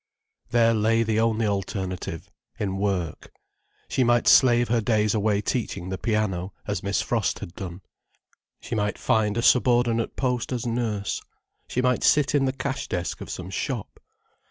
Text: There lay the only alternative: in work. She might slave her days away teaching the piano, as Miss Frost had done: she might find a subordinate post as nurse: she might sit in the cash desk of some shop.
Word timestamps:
There 0.49 0.73
lay 0.73 1.03
the 1.03 1.19
only 1.19 1.45
alternative: 1.45 2.31
in 2.57 2.77
work. 2.79 3.31
She 3.87 4.03
might 4.03 4.27
slave 4.27 4.67
her 4.67 4.81
days 4.81 5.13
away 5.13 5.41
teaching 5.41 5.89
the 5.89 5.99
piano, 5.99 6.53
as 6.65 6.81
Miss 6.81 7.03
Frost 7.03 7.37
had 7.37 7.53
done: 7.53 7.81
she 8.59 8.73
might 8.73 8.97
find 8.97 9.37
a 9.37 9.43
subordinate 9.43 10.15
post 10.15 10.51
as 10.51 10.65
nurse: 10.65 11.21
she 11.67 11.83
might 11.83 12.03
sit 12.03 12.33
in 12.33 12.45
the 12.45 12.51
cash 12.51 12.87
desk 12.87 13.21
of 13.21 13.29
some 13.29 13.51
shop. 13.51 13.99